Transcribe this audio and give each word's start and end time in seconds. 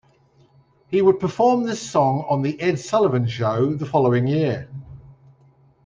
He 0.87 1.03
would 1.03 1.19
perform 1.19 1.61
this 1.63 1.79
song 1.79 2.25
on 2.27 2.41
The 2.41 2.59
Ed 2.59 2.79
Sullivan 2.79 3.27
Show 3.27 3.75
the 3.75 3.85
following 3.85 4.25
year. 4.25 4.67